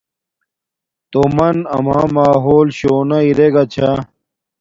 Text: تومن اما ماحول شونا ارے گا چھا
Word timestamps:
تومن 1.11 1.55
اما 1.77 2.01
ماحول 2.15 2.67
شونا 2.79 3.17
ارے 3.27 3.47
گا 3.53 3.63
چھا 3.73 3.91